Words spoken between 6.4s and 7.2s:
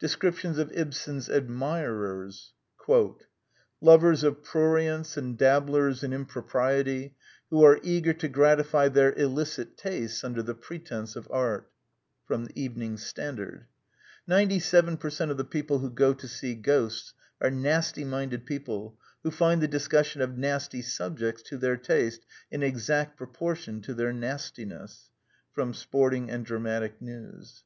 priety